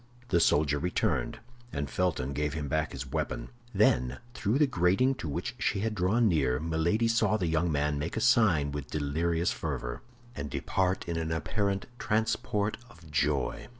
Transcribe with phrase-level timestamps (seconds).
[0.29, 1.37] The soldier returned,
[1.71, 3.49] and Felton gave him back his weapon.
[3.71, 7.99] Then, through the grating to which she had drawn near, Milady saw the young man
[7.99, 10.01] make a sign with delirious fervor,
[10.35, 13.67] and depart in an apparent transport of joy.